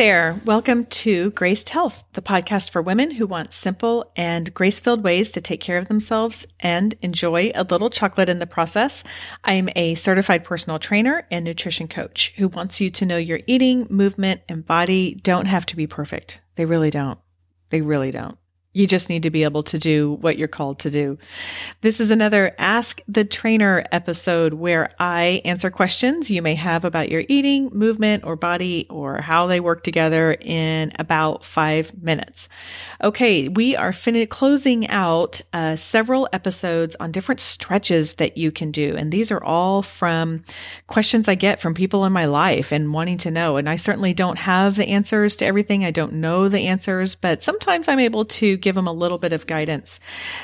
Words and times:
there. 0.00 0.40
Welcome 0.46 0.86
to 0.86 1.30
Graced 1.32 1.68
Health, 1.68 2.02
the 2.14 2.22
podcast 2.22 2.70
for 2.70 2.80
women 2.80 3.10
who 3.10 3.26
want 3.26 3.52
simple 3.52 4.10
and 4.16 4.54
grace 4.54 4.80
filled 4.80 5.04
ways 5.04 5.30
to 5.32 5.42
take 5.42 5.60
care 5.60 5.76
of 5.76 5.88
themselves 5.88 6.46
and 6.58 6.94
enjoy 7.02 7.52
a 7.54 7.64
little 7.64 7.90
chocolate 7.90 8.30
in 8.30 8.38
the 8.38 8.46
process. 8.46 9.04
I'm 9.44 9.68
a 9.76 9.96
certified 9.96 10.42
personal 10.42 10.78
trainer 10.78 11.26
and 11.30 11.44
nutrition 11.44 11.86
coach 11.86 12.32
who 12.38 12.48
wants 12.48 12.80
you 12.80 12.88
to 12.88 13.04
know 13.04 13.18
your 13.18 13.40
eating, 13.46 13.86
movement, 13.90 14.40
and 14.48 14.64
body 14.64 15.16
don't 15.16 15.44
have 15.44 15.66
to 15.66 15.76
be 15.76 15.86
perfect. 15.86 16.40
They 16.54 16.64
really 16.64 16.90
don't. 16.90 17.18
They 17.68 17.82
really 17.82 18.10
don't. 18.10 18.38
You 18.72 18.86
just 18.86 19.08
need 19.08 19.24
to 19.24 19.30
be 19.30 19.42
able 19.42 19.64
to 19.64 19.78
do 19.78 20.12
what 20.20 20.38
you're 20.38 20.46
called 20.46 20.78
to 20.80 20.90
do. 20.90 21.18
This 21.80 21.98
is 21.98 22.12
another 22.12 22.54
Ask 22.56 23.00
the 23.08 23.24
Trainer 23.24 23.84
episode 23.90 24.54
where 24.54 24.90
I 25.00 25.42
answer 25.44 25.70
questions 25.70 26.30
you 26.30 26.40
may 26.40 26.54
have 26.54 26.84
about 26.84 27.08
your 27.08 27.24
eating, 27.26 27.70
movement, 27.72 28.22
or 28.22 28.36
body, 28.36 28.86
or 28.88 29.22
how 29.22 29.48
they 29.48 29.58
work 29.58 29.82
together 29.82 30.36
in 30.40 30.92
about 31.00 31.44
five 31.44 32.00
minutes. 32.00 32.48
Okay, 33.02 33.48
we 33.48 33.74
are 33.74 33.92
fin- 33.92 34.28
closing 34.28 34.86
out 34.86 35.40
uh, 35.52 35.74
several 35.74 36.28
episodes 36.32 36.94
on 37.00 37.10
different 37.10 37.40
stretches 37.40 38.14
that 38.14 38.36
you 38.36 38.52
can 38.52 38.70
do. 38.70 38.94
And 38.96 39.10
these 39.10 39.32
are 39.32 39.42
all 39.42 39.82
from 39.82 40.42
questions 40.86 41.26
I 41.26 41.34
get 41.34 41.60
from 41.60 41.74
people 41.74 42.04
in 42.04 42.12
my 42.12 42.26
life 42.26 42.70
and 42.70 42.92
wanting 42.92 43.18
to 43.18 43.32
know. 43.32 43.56
And 43.56 43.68
I 43.68 43.74
certainly 43.74 44.14
don't 44.14 44.38
have 44.38 44.76
the 44.76 44.86
answers 44.86 45.34
to 45.36 45.44
everything. 45.44 45.84
I 45.84 45.90
don't 45.90 46.12
know 46.12 46.48
the 46.48 46.68
answers, 46.68 47.16
but 47.16 47.42
sometimes 47.42 47.88
I'm 47.88 47.98
able 47.98 48.26
to 48.26 48.59
give 48.60 48.74
them 48.74 48.86
a 48.86 48.92
little 48.92 49.18
bit 49.18 49.32
of 49.32 49.46
guidance. 49.46 50.00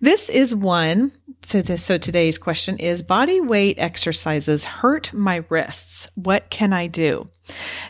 This 0.00 0.28
is 0.28 0.54
one. 0.54 1.12
So, 1.44 1.62
today's 1.62 2.38
question 2.38 2.78
is 2.78 3.02
body 3.02 3.40
weight 3.40 3.78
exercises 3.78 4.64
hurt 4.64 5.12
my 5.12 5.44
wrists. 5.48 6.08
What 6.14 6.50
can 6.50 6.72
I 6.72 6.88
do? 6.88 7.28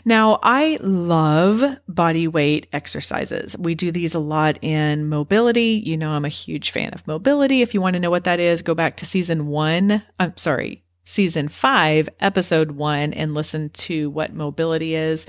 Now, 0.05 0.39
I 0.43 0.77
love 0.81 1.77
body 1.87 2.27
weight 2.27 2.67
exercises. 2.71 3.57
We 3.57 3.75
do 3.75 3.91
these 3.91 4.15
a 4.15 4.19
lot 4.19 4.57
in 4.61 5.09
mobility. 5.09 5.81
You 5.85 5.97
know, 5.97 6.11
I'm 6.11 6.25
a 6.25 6.29
huge 6.29 6.71
fan 6.71 6.93
of 6.93 7.05
mobility. 7.07 7.61
If 7.61 7.73
you 7.73 7.81
want 7.81 7.95
to 7.95 7.99
know 7.99 8.09
what 8.09 8.23
that 8.25 8.39
is, 8.39 8.61
go 8.61 8.75
back 8.75 8.97
to 8.97 9.05
season 9.05 9.47
one. 9.47 10.03
I'm 10.19 10.37
sorry, 10.37 10.83
season 11.09 11.47
five, 11.47 12.07
episode 12.19 12.71
one, 12.71 13.13
and 13.13 13.33
listen 13.33 13.69
to 13.69 14.11
what 14.11 14.33
mobility 14.33 14.93
is. 14.93 15.25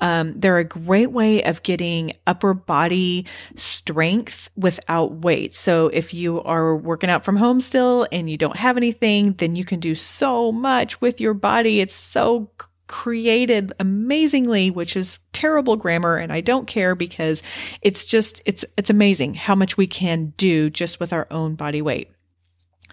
Um, 0.00 0.38
they're 0.38 0.58
a 0.58 0.64
great 0.64 1.10
way 1.10 1.42
of 1.42 1.62
getting 1.64 2.12
upper 2.26 2.54
body 2.54 3.26
strength 3.56 4.48
without 4.56 5.12
weight. 5.16 5.56
So 5.56 5.88
if 5.88 6.14
you 6.14 6.40
are 6.42 6.76
working 6.76 7.10
out 7.10 7.24
from 7.24 7.36
home 7.36 7.60
still 7.60 8.06
and 8.12 8.30
you 8.30 8.36
don't 8.36 8.56
have 8.56 8.76
anything, 8.76 9.32
then 9.32 9.56
you 9.56 9.64
can 9.64 9.80
do 9.80 9.96
so 9.96 10.52
much 10.52 11.00
with 11.00 11.20
your 11.20 11.34
body. 11.34 11.80
It's 11.80 11.94
so 11.94 12.50
created 12.86 13.72
amazingly 13.80 14.70
which 14.70 14.94
is 14.94 15.18
terrible 15.32 15.74
grammar 15.74 16.16
and 16.16 16.30
I 16.30 16.42
don't 16.42 16.66
care 16.66 16.94
because 16.94 17.42
it's 17.80 18.04
just 18.04 18.42
it's 18.44 18.62
it's 18.76 18.90
amazing 18.90 19.32
how 19.34 19.54
much 19.54 19.78
we 19.78 19.86
can 19.86 20.34
do 20.36 20.68
just 20.68 21.00
with 21.00 21.12
our 21.12 21.26
own 21.30 21.54
body 21.54 21.80
weight. 21.80 22.10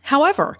However, 0.02 0.58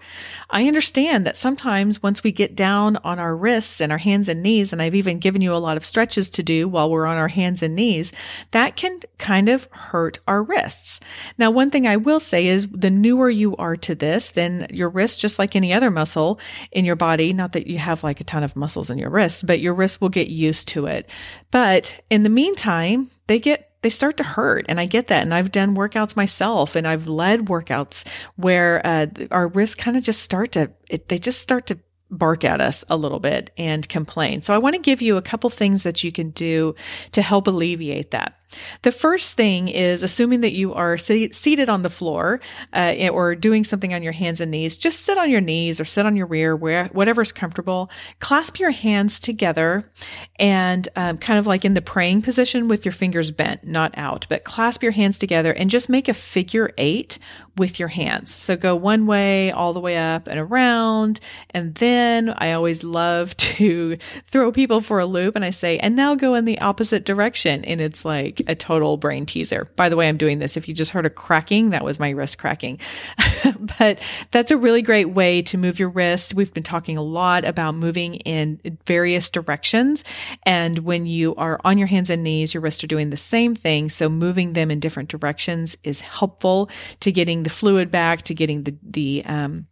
I 0.50 0.66
understand 0.66 1.26
that 1.26 1.36
sometimes 1.36 2.02
once 2.02 2.22
we 2.22 2.30
get 2.30 2.54
down 2.54 2.96
on 2.98 3.18
our 3.18 3.36
wrists 3.36 3.80
and 3.80 3.90
our 3.90 3.98
hands 3.98 4.28
and 4.28 4.42
knees, 4.42 4.72
and 4.72 4.80
I've 4.80 4.94
even 4.94 5.18
given 5.18 5.42
you 5.42 5.52
a 5.52 5.58
lot 5.58 5.76
of 5.76 5.84
stretches 5.84 6.30
to 6.30 6.42
do 6.42 6.68
while 6.68 6.88
we're 6.88 7.06
on 7.06 7.16
our 7.16 7.28
hands 7.28 7.62
and 7.62 7.74
knees, 7.74 8.12
that 8.52 8.76
can 8.76 9.00
kind 9.18 9.48
of 9.48 9.68
hurt 9.72 10.20
our 10.28 10.42
wrists. 10.42 11.00
Now, 11.38 11.50
one 11.50 11.70
thing 11.70 11.86
I 11.86 11.96
will 11.96 12.20
say 12.20 12.46
is 12.46 12.68
the 12.68 12.90
newer 12.90 13.30
you 13.30 13.56
are 13.56 13.76
to 13.78 13.94
this, 13.94 14.30
then 14.30 14.68
your 14.70 14.88
wrist, 14.88 15.20
just 15.20 15.38
like 15.38 15.56
any 15.56 15.72
other 15.72 15.90
muscle 15.90 16.38
in 16.70 16.84
your 16.84 16.96
body, 16.96 17.32
not 17.32 17.52
that 17.52 17.66
you 17.66 17.78
have 17.78 18.04
like 18.04 18.20
a 18.20 18.24
ton 18.24 18.44
of 18.44 18.56
muscles 18.56 18.90
in 18.90 18.98
your 18.98 19.10
wrist, 19.10 19.44
but 19.44 19.60
your 19.60 19.74
wrist 19.74 20.00
will 20.00 20.08
get 20.08 20.28
used 20.28 20.68
to 20.68 20.86
it. 20.86 21.10
But 21.50 22.00
in 22.10 22.22
the 22.22 22.30
meantime, 22.30 23.10
they 23.26 23.40
get 23.40 23.71
they 23.82 23.90
start 23.90 24.16
to 24.16 24.24
hurt. 24.24 24.64
And 24.68 24.80
I 24.80 24.86
get 24.86 25.08
that. 25.08 25.22
And 25.22 25.34
I've 25.34 25.52
done 25.52 25.76
workouts 25.76 26.16
myself 26.16 26.74
and 26.76 26.86
I've 26.86 27.06
led 27.06 27.46
workouts 27.46 28.06
where 28.36 28.84
uh, 28.84 29.06
our 29.30 29.48
wrists 29.48 29.74
kind 29.74 29.96
of 29.96 30.02
just 30.02 30.22
start 30.22 30.52
to, 30.52 30.70
it, 30.88 31.08
they 31.08 31.18
just 31.18 31.40
start 31.40 31.66
to 31.66 31.78
bark 32.12 32.44
at 32.44 32.60
us 32.60 32.84
a 32.88 32.96
little 32.96 33.18
bit 33.18 33.50
and 33.56 33.88
complain. 33.88 34.42
So 34.42 34.54
I 34.54 34.58
want 34.58 34.74
to 34.74 34.80
give 34.80 35.02
you 35.02 35.16
a 35.16 35.22
couple 35.22 35.50
things 35.50 35.82
that 35.82 36.04
you 36.04 36.12
can 36.12 36.30
do 36.30 36.74
to 37.12 37.22
help 37.22 37.46
alleviate 37.46 38.10
that. 38.12 38.38
The 38.82 38.92
first 38.92 39.32
thing 39.34 39.68
is 39.68 40.02
assuming 40.02 40.42
that 40.42 40.52
you 40.52 40.74
are 40.74 40.98
seated 40.98 41.70
on 41.70 41.82
the 41.82 41.88
floor 41.88 42.40
uh, 42.74 43.08
or 43.10 43.34
doing 43.34 43.64
something 43.64 43.94
on 43.94 44.02
your 44.02 44.12
hands 44.12 44.42
and 44.42 44.50
knees, 44.50 44.76
just 44.76 45.00
sit 45.00 45.16
on 45.16 45.30
your 45.30 45.40
knees 45.40 45.80
or 45.80 45.86
sit 45.86 46.04
on 46.04 46.16
your 46.16 46.26
rear, 46.26 46.54
where 46.54 46.86
whatever's 46.88 47.32
comfortable. 47.32 47.90
Clasp 48.20 48.58
your 48.58 48.70
hands 48.70 49.18
together 49.18 49.90
and 50.38 50.86
um, 50.96 51.16
kind 51.16 51.38
of 51.38 51.46
like 51.46 51.64
in 51.64 51.72
the 51.72 51.80
praying 51.80 52.20
position 52.20 52.68
with 52.68 52.84
your 52.84 52.92
fingers 52.92 53.30
bent, 53.30 53.64
not 53.64 53.96
out, 53.96 54.26
but 54.28 54.44
clasp 54.44 54.82
your 54.82 54.92
hands 54.92 55.18
together 55.18 55.52
and 55.52 55.70
just 55.70 55.88
make 55.88 56.08
a 56.08 56.14
figure 56.14 56.72
eight 56.76 57.18
with 57.56 57.78
your 57.78 57.88
hands. 57.88 58.34
So 58.34 58.56
go 58.56 58.76
one 58.76 59.06
way 59.06 59.50
all 59.50 59.72
the 59.72 59.80
way 59.80 59.96
up 59.96 60.26
and 60.26 60.38
around. 60.38 61.20
And 61.50 61.74
then 61.76 62.01
I 62.30 62.52
always 62.52 62.84
love 62.84 63.36
to 63.52 63.96
throw 64.26 64.52
people 64.52 64.80
for 64.80 64.98
a 64.98 65.06
loop 65.06 65.36
and 65.36 65.44
I 65.44 65.50
say, 65.50 65.78
and 65.78 65.96
now 65.96 66.14
go 66.14 66.34
in 66.34 66.44
the 66.44 66.60
opposite 66.60 67.04
direction. 67.04 67.64
And 67.64 67.80
it's 67.80 68.04
like, 68.04 68.42
a 68.46 68.54
total 68.54 68.96
brain 68.96 69.26
teaser. 69.26 69.68
By 69.76 69.88
the 69.88 69.96
way, 69.96 70.08
I'm 70.08 70.16
doing 70.16 70.38
this. 70.38 70.56
If 70.56 70.68
you 70.68 70.74
just 70.74 70.92
heard 70.92 71.06
a 71.06 71.10
cracking, 71.10 71.70
that 71.70 71.84
was 71.84 71.98
my 71.98 72.10
wrist 72.10 72.38
cracking. 72.38 72.78
but 73.78 73.98
that's 74.30 74.50
a 74.50 74.56
really 74.56 74.82
great 74.82 75.10
way 75.10 75.42
to 75.42 75.58
move 75.58 75.78
your 75.78 75.88
wrist. 75.88 76.34
We've 76.34 76.52
been 76.52 76.62
talking 76.62 76.96
a 76.96 77.02
lot 77.02 77.44
about 77.44 77.74
moving 77.74 78.16
in 78.16 78.60
various 78.86 79.30
directions. 79.30 80.04
And 80.44 80.80
when 80.80 81.06
you 81.06 81.34
are 81.36 81.60
on 81.64 81.78
your 81.78 81.88
hands 81.88 82.10
and 82.10 82.22
knees, 82.22 82.54
your 82.54 82.60
wrists 82.60 82.84
are 82.84 82.88
doing 82.88 83.10
the 83.10 83.16
same 83.16 83.54
thing. 83.54 83.88
So 83.88 84.08
moving 84.08 84.52
them 84.52 84.70
in 84.70 84.80
different 84.80 85.08
directions 85.08 85.76
is 85.82 86.00
helpful 86.00 86.70
to 87.00 87.12
getting 87.12 87.42
the 87.42 87.50
fluid 87.50 87.90
back, 87.90 88.22
to 88.22 88.34
getting 88.34 88.64
the, 88.64 88.76
the, 88.82 89.22
um, 89.26 89.66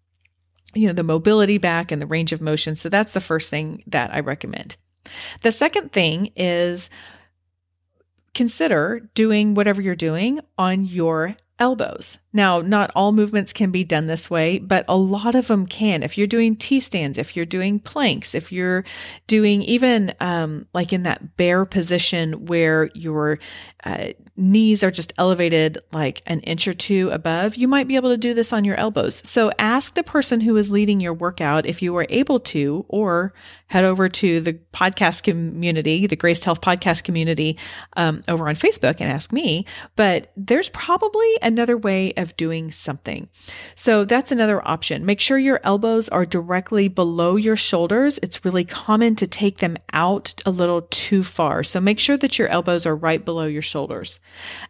you 0.75 0.87
know, 0.87 0.93
the 0.93 1.03
mobility 1.03 1.59
back 1.59 1.91
and 1.91 2.01
the 2.01 2.07
range 2.07 2.33
of 2.33 2.41
motion. 2.41 2.77
So 2.77 2.89
that's 2.89 3.13
the 3.13 3.21
first 3.21 3.51
thing 3.51 3.83
that 3.87 4.15
I 4.15 4.21
recommend. 4.21 4.77
The 5.43 5.53
second 5.53 5.93
thing 5.93 6.31
is 6.37 6.91
consider 8.35 9.09
doing 9.15 9.55
whatever 9.55 9.83
you're 9.83 9.97
doing 9.97 10.41
on 10.57 10.85
your 10.85 11.37
elbows. 11.59 12.19
Now, 12.33 12.61
not 12.61 12.93
all 12.95 13.13
movements 13.13 13.53
can 13.53 13.71
be 13.71 13.83
done 13.83 14.07
this 14.07 14.31
way, 14.31 14.59
but 14.59 14.85
a 14.89 14.97
lot 14.97 15.35
of 15.35 15.49
them 15.49 15.67
can. 15.67 16.03
If 16.03 16.17
you're 16.17 16.27
doing 16.27 16.55
T 16.55 16.79
stands, 16.79 17.19
if 17.19 17.35
you're 17.35 17.45
doing 17.45 17.81
planks, 17.81 18.35
if 18.35 18.53
you're 18.53 18.85
doing 19.27 19.63
even 19.63 20.15
um, 20.21 20.67
like 20.73 20.93
in 20.93 21.03
that 21.03 21.37
bear 21.37 21.65
position 21.65 22.47
where 22.47 22.91
your 22.95 23.39
uh, 23.83 24.09
knees 24.37 24.83
are 24.83 24.91
just 24.91 25.13
elevated 25.19 25.79
like 25.93 26.23
an 26.27 26.41
inch 26.41 26.69
or 26.69 26.75
two 26.75 27.11
above, 27.11 27.57
you 27.57 27.67
might 27.67 27.89
be 27.89 27.97
able 27.97 28.11
to 28.11 28.17
do 28.17 28.33
this 28.33 28.53
on 28.53 28.65
your 28.65 28.77
elbows. 28.77 29.27
So 29.29 29.51
ask 29.59 29.95
the 29.95 30.03
person 30.03 30.41
who 30.41 30.57
is 30.57 30.71
leading 30.71 31.01
your 31.01 31.15
workout 31.15 31.67
if 31.67 31.83
you 31.83 31.97
are 31.97 32.07
able 32.11 32.41
to, 32.41 32.85
or 32.89 33.33
head 33.67 33.85
over 33.85 34.09
to 34.09 34.41
the 34.41 34.55
podcast 34.73 35.23
community, 35.23 36.07
the 36.07 36.17
Graced 36.17 36.45
Health 36.45 36.61
podcast 36.61 37.05
community 37.05 37.59
um, 37.97 38.23
over 38.29 38.49
on 38.49 38.55
Facebook 38.55 38.97
and 39.01 39.11
ask 39.11 39.33
me. 39.33 39.65
But 39.97 40.33
there's 40.37 40.69
probably 40.69 41.29
another 41.43 41.77
way 41.77 42.13
of 42.21 42.37
doing 42.37 42.71
something. 42.71 43.29
So 43.75 44.05
that's 44.05 44.31
another 44.33 44.67
option. 44.67 45.05
Make 45.05 45.21
sure 45.21 45.39
your 45.39 45.61
elbows 45.65 46.09
are 46.09 46.25
directly 46.25 46.89
below 46.89 47.37
your 47.37 47.57
shoulders. 47.57 48.19
It's 48.23 48.45
really 48.45 48.65
common 48.65 49.17
to 49.17 49.27
take 49.27 49.59
them 49.59 49.77
out 49.93 50.35
a 50.47 50.51
little 50.51 50.83
too 50.83 51.23
far. 51.23 51.65
So 51.65 51.81
make 51.81 51.99
sure 51.99 52.17
that 52.19 52.39
your 52.39 52.49
elbows 52.49 52.87
are 52.87 52.97
right 52.97 53.25
below 53.25 53.47
your 53.47 53.63
shoulders. 53.63 54.21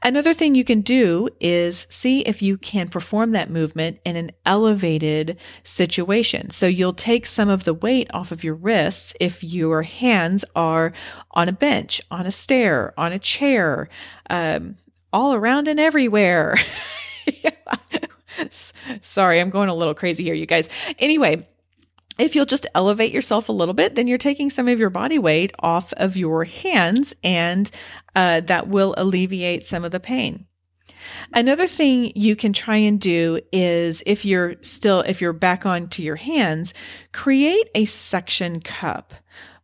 Another 0.02 0.34
thing 0.34 0.54
you 0.54 0.64
can 0.64 0.80
do 0.80 1.28
is 1.40 1.86
see 1.90 2.20
if 2.22 2.42
you 2.42 2.56
can 2.56 2.88
perform 2.88 3.30
that 3.32 3.50
movement 3.50 3.98
in 4.04 4.16
an 4.16 4.32
elevated 4.46 5.36
situation. 5.62 6.50
So 6.50 6.66
you'll 6.66 6.92
take 6.92 7.26
some 7.26 7.48
of 7.48 7.64
the 7.64 7.74
weight 7.74 8.10
off 8.12 8.32
of 8.32 8.44
your 8.44 8.54
wrists 8.54 9.14
if 9.20 9.42
your 9.44 9.82
hands 9.82 10.44
are 10.54 10.92
on 11.32 11.48
a 11.48 11.52
bench, 11.52 12.00
on 12.10 12.26
a 12.26 12.30
stair, 12.30 12.94
on 12.98 13.12
a 13.12 13.18
chair, 13.18 13.88
um, 14.28 14.76
all 15.12 15.34
around 15.34 15.68
and 15.68 15.80
everywhere. 15.80 16.56
Sorry, 19.00 19.40
I'm 19.40 19.50
going 19.50 19.68
a 19.68 19.74
little 19.74 19.94
crazy 19.94 20.24
here, 20.24 20.34
you 20.34 20.46
guys. 20.46 20.68
Anyway, 20.98 21.46
if 22.18 22.34
you'll 22.34 22.46
just 22.46 22.66
elevate 22.74 23.12
yourself 23.12 23.48
a 23.48 23.52
little 23.52 23.74
bit, 23.74 23.94
then 23.94 24.06
you're 24.06 24.18
taking 24.18 24.50
some 24.50 24.68
of 24.68 24.78
your 24.78 24.90
body 24.90 25.18
weight 25.18 25.52
off 25.60 25.92
of 25.94 26.16
your 26.16 26.44
hands, 26.44 27.14
and 27.24 27.70
uh, 28.14 28.40
that 28.40 28.68
will 28.68 28.94
alleviate 28.96 29.64
some 29.64 29.84
of 29.84 29.90
the 29.90 30.00
pain. 30.00 30.46
Another 31.32 31.66
thing 31.66 32.12
you 32.14 32.36
can 32.36 32.52
try 32.52 32.76
and 32.76 33.00
do 33.00 33.40
is 33.52 34.02
if 34.06 34.24
you're 34.24 34.56
still, 34.62 35.00
if 35.00 35.20
you're 35.20 35.32
back 35.32 35.66
onto 35.66 36.02
your 36.02 36.16
hands, 36.16 36.74
create 37.12 37.68
a 37.74 37.84
suction 37.84 38.60
cup 38.60 39.14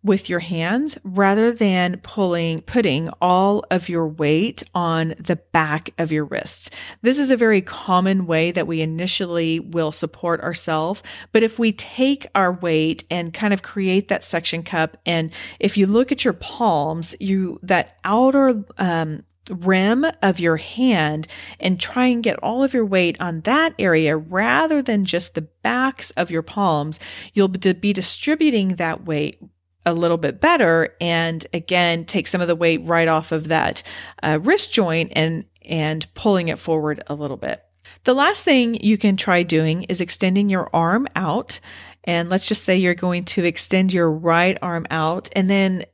with 0.06 0.30
your 0.30 0.38
hands 0.38 0.96
rather 1.02 1.50
than 1.50 1.98
pulling, 2.02 2.60
putting 2.60 3.08
all 3.20 3.64
of 3.70 3.88
your 3.88 4.06
weight 4.06 4.62
on 4.74 5.14
the 5.18 5.36
back 5.36 5.90
of 5.98 6.12
your 6.12 6.24
wrists. 6.24 6.70
This 7.02 7.18
is 7.18 7.30
a 7.30 7.36
very 7.36 7.60
common 7.60 8.26
way 8.26 8.52
that 8.52 8.68
we 8.68 8.80
initially 8.80 9.58
will 9.58 9.90
support 9.90 10.40
ourselves. 10.40 11.02
But 11.32 11.42
if 11.42 11.58
we 11.58 11.72
take 11.72 12.26
our 12.34 12.52
weight 12.52 13.04
and 13.10 13.34
kind 13.34 13.52
of 13.52 13.62
create 13.62 14.08
that 14.08 14.22
suction 14.22 14.62
cup, 14.62 14.96
and 15.04 15.32
if 15.58 15.76
you 15.76 15.86
look 15.86 16.12
at 16.12 16.24
your 16.24 16.34
palms, 16.34 17.16
you, 17.18 17.58
that 17.64 17.98
outer, 18.04 18.64
um, 18.78 19.24
rim 19.50 20.06
of 20.22 20.40
your 20.40 20.56
hand 20.56 21.26
and 21.60 21.78
try 21.78 22.06
and 22.06 22.22
get 22.22 22.38
all 22.42 22.62
of 22.62 22.74
your 22.74 22.84
weight 22.84 23.20
on 23.20 23.40
that 23.42 23.74
area 23.78 24.16
rather 24.16 24.82
than 24.82 25.04
just 25.04 25.34
the 25.34 25.42
backs 25.42 26.10
of 26.12 26.30
your 26.30 26.42
palms, 26.42 26.98
you'll 27.32 27.48
be 27.48 27.92
distributing 27.92 28.76
that 28.76 29.04
weight 29.04 29.40
a 29.84 29.94
little 29.94 30.16
bit 30.16 30.40
better 30.40 30.96
and 31.00 31.46
again 31.54 32.04
take 32.04 32.26
some 32.26 32.40
of 32.40 32.48
the 32.48 32.56
weight 32.56 32.80
right 32.84 33.06
off 33.06 33.30
of 33.30 33.46
that 33.48 33.84
uh, 34.20 34.36
wrist 34.42 34.72
joint 34.72 35.12
and 35.14 35.44
and 35.64 36.12
pulling 36.14 36.48
it 36.48 36.58
forward 36.58 37.02
a 37.06 37.14
little 37.14 37.36
bit. 37.36 37.62
The 38.04 38.14
last 38.14 38.42
thing 38.42 38.74
you 38.76 38.98
can 38.98 39.16
try 39.16 39.42
doing 39.42 39.84
is 39.84 40.00
extending 40.00 40.48
your 40.48 40.68
arm 40.72 41.06
out. 41.16 41.60
And 42.04 42.28
let's 42.28 42.46
just 42.46 42.64
say 42.64 42.76
you're 42.76 42.94
going 42.94 43.24
to 43.24 43.44
extend 43.44 43.92
your 43.92 44.10
right 44.10 44.56
arm 44.62 44.86
out 44.90 45.28
and 45.34 45.50
then 45.50 45.84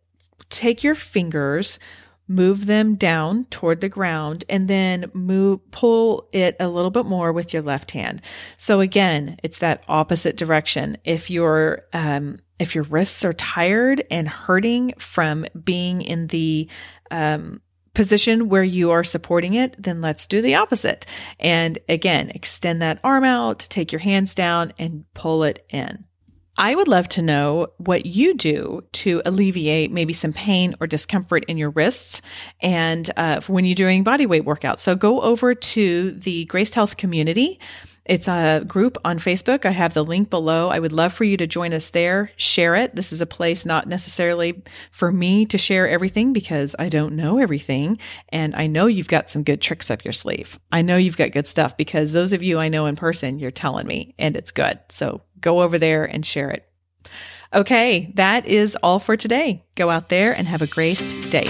take 0.50 0.84
your 0.84 0.94
fingers 0.94 1.78
move 2.28 2.66
them 2.66 2.94
down 2.94 3.44
toward 3.46 3.80
the 3.80 3.88
ground 3.88 4.44
and 4.48 4.68
then 4.68 5.10
move 5.12 5.58
pull 5.70 6.28
it 6.32 6.56
a 6.60 6.68
little 6.68 6.90
bit 6.90 7.04
more 7.04 7.32
with 7.32 7.52
your 7.52 7.62
left 7.62 7.90
hand 7.90 8.22
so 8.56 8.80
again 8.80 9.36
it's 9.42 9.58
that 9.58 9.84
opposite 9.88 10.36
direction 10.36 10.96
if 11.04 11.30
you're 11.30 11.82
um, 11.92 12.38
if 12.58 12.74
your 12.74 12.84
wrists 12.84 13.24
are 13.24 13.32
tired 13.32 14.04
and 14.10 14.28
hurting 14.28 14.94
from 14.96 15.44
being 15.64 16.00
in 16.00 16.28
the 16.28 16.68
um, 17.10 17.60
position 17.94 18.48
where 18.48 18.64
you 18.64 18.90
are 18.90 19.04
supporting 19.04 19.54
it, 19.54 19.74
then 19.78 20.00
let's 20.00 20.26
do 20.26 20.40
the 20.40 20.54
opposite. 20.54 21.06
And 21.38 21.78
again, 21.88 22.30
extend 22.30 22.80
that 22.82 23.00
arm 23.04 23.24
out, 23.24 23.58
take 23.58 23.92
your 23.92 23.98
hands 23.98 24.34
down, 24.34 24.72
and 24.78 25.04
pull 25.14 25.44
it 25.44 25.64
in. 25.68 26.04
I 26.58 26.74
would 26.74 26.88
love 26.88 27.08
to 27.10 27.22
know 27.22 27.68
what 27.78 28.04
you 28.04 28.34
do 28.34 28.84
to 28.92 29.22
alleviate 29.24 29.90
maybe 29.90 30.12
some 30.12 30.34
pain 30.34 30.74
or 30.80 30.86
discomfort 30.86 31.44
in 31.48 31.56
your 31.56 31.70
wrists 31.70 32.20
and 32.60 33.10
uh, 33.16 33.40
when 33.46 33.64
you're 33.64 33.74
doing 33.74 34.04
body 34.04 34.26
weight 34.26 34.44
workouts. 34.44 34.80
So 34.80 34.94
go 34.94 35.22
over 35.22 35.54
to 35.54 36.10
the 36.10 36.44
Graced 36.46 36.74
Health 36.74 36.98
community. 36.98 37.58
It's 38.04 38.26
a 38.26 38.64
group 38.66 38.98
on 39.04 39.18
Facebook. 39.18 39.64
I 39.64 39.70
have 39.70 39.94
the 39.94 40.02
link 40.02 40.28
below. 40.28 40.68
I 40.68 40.80
would 40.80 40.92
love 40.92 41.12
for 41.12 41.24
you 41.24 41.36
to 41.36 41.46
join 41.46 41.72
us 41.72 41.90
there, 41.90 42.32
share 42.36 42.74
it. 42.74 42.96
This 42.96 43.12
is 43.12 43.20
a 43.20 43.26
place 43.26 43.64
not 43.64 43.86
necessarily 43.86 44.62
for 44.90 45.12
me 45.12 45.46
to 45.46 45.58
share 45.58 45.88
everything 45.88 46.32
because 46.32 46.74
I 46.78 46.88
don't 46.88 47.14
know 47.14 47.38
everything. 47.38 47.98
And 48.30 48.56
I 48.56 48.66
know 48.66 48.86
you've 48.86 49.08
got 49.08 49.30
some 49.30 49.44
good 49.44 49.60
tricks 49.60 49.90
up 49.90 50.04
your 50.04 50.12
sleeve. 50.12 50.58
I 50.72 50.82
know 50.82 50.96
you've 50.96 51.16
got 51.16 51.30
good 51.30 51.46
stuff 51.46 51.76
because 51.76 52.12
those 52.12 52.32
of 52.32 52.42
you 52.42 52.58
I 52.58 52.68
know 52.68 52.86
in 52.86 52.96
person, 52.96 53.38
you're 53.38 53.52
telling 53.52 53.86
me 53.86 54.14
and 54.18 54.36
it's 54.36 54.50
good. 54.50 54.80
So 54.88 55.22
go 55.40 55.62
over 55.62 55.78
there 55.78 56.04
and 56.04 56.26
share 56.26 56.50
it. 56.50 56.68
Okay, 57.54 58.10
that 58.14 58.46
is 58.46 58.76
all 58.82 58.98
for 58.98 59.16
today. 59.16 59.64
Go 59.74 59.90
out 59.90 60.08
there 60.08 60.32
and 60.32 60.48
have 60.48 60.62
a 60.62 60.66
graced 60.66 61.30
day. 61.30 61.46